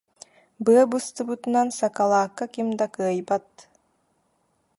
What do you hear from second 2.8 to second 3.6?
кыайбат